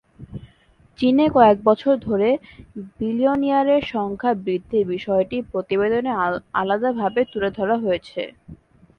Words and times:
চীনে 0.99 1.25
কয়েক 1.35 1.57
বছর 1.63 1.93
ধরে 2.07 2.29
বিলিয়নিয়ারের 2.97 3.81
সংখ্যা 3.93 4.31
বৃদ্ধির 4.43 4.85
বিষয়টি 4.93 5.37
প্রতিবেদনে 5.51 6.11
আলাদাভাবে 6.53 7.21
তুলে 7.31 7.49
ধরা 7.57 7.75
হয়েছে। 7.77 8.21